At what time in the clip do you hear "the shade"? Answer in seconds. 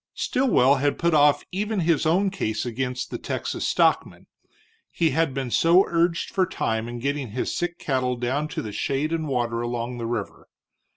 8.63-9.13